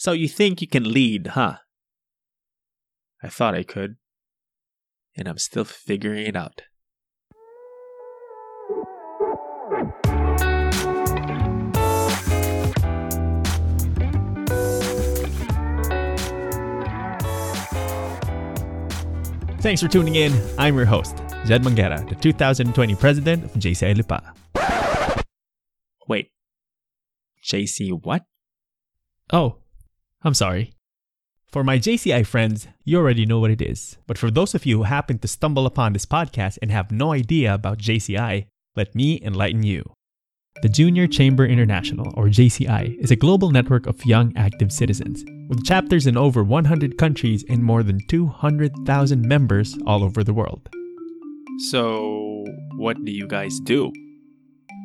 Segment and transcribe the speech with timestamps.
[0.00, 1.56] So you think you can lead, huh?
[3.22, 3.96] I thought I could.
[5.14, 6.62] And I'm still figuring it out.
[19.60, 20.32] Thanks for tuning in.
[20.56, 21.14] I'm your host,
[21.44, 24.32] Jed Mangera, the 2020 president of JCI Lipa.
[26.08, 26.30] Wait,
[27.44, 28.24] JC what?
[29.30, 29.58] Oh,
[30.22, 30.74] I'm sorry.
[31.48, 33.96] For my JCI friends, you already know what it is.
[34.06, 37.12] But for those of you who happen to stumble upon this podcast and have no
[37.12, 39.82] idea about JCI, let me enlighten you.
[40.62, 45.64] The Junior Chamber International, or JCI, is a global network of young active citizens, with
[45.64, 50.68] chapters in over 100 countries and more than 200,000 members all over the world.
[51.70, 52.44] So,
[52.76, 53.90] what do you guys do?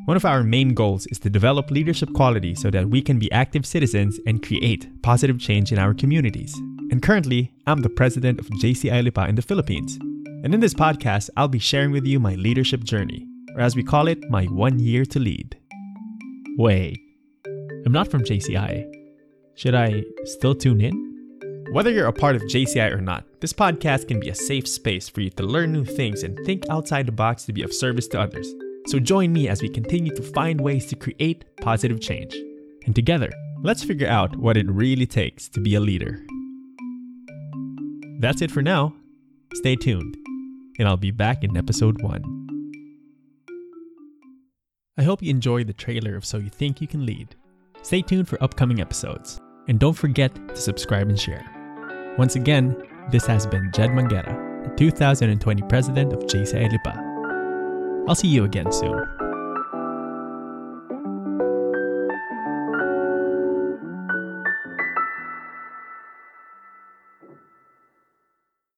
[0.05, 3.31] One of our main goals is to develop leadership quality so that we can be
[3.31, 6.53] active citizens and create positive change in our communities.
[6.91, 9.97] And currently, I'm the president of JCI Lipa in the Philippines.
[10.43, 13.25] And in this podcast, I'll be sharing with you my leadership journey,
[13.55, 15.57] or as we call it, my one year to lead.
[16.55, 16.99] Wait,
[17.84, 18.85] I'm not from JCI.
[19.55, 21.65] Should I still tune in?
[21.71, 25.09] Whether you're a part of JCI or not, this podcast can be a safe space
[25.09, 28.07] for you to learn new things and think outside the box to be of service
[28.09, 28.53] to others.
[28.87, 32.35] So join me as we continue to find ways to create positive change.
[32.85, 33.31] And together,
[33.63, 36.23] let's figure out what it really takes to be a leader.
[38.19, 38.93] That's it for now.
[39.55, 40.15] Stay tuned,
[40.77, 42.23] and I'll be back in episode 1.
[44.97, 47.35] I hope you enjoyed the trailer of So You Think You Can Lead.
[47.81, 51.45] Stay tuned for upcoming episodes, and don't forget to subscribe and share.
[52.17, 52.75] Once again,
[53.11, 57.04] this has been Jed Mangera, the 2020 president of JCI Lipa.
[58.07, 59.03] I'll see you again soon.